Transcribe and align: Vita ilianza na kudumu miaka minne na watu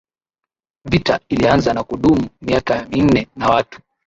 Vita 0.85 1.19
ilianza 1.29 1.73
na 1.73 1.83
kudumu 1.83 2.29
miaka 2.41 2.85
minne 2.85 3.27
na 3.35 3.49
watu 3.49 3.81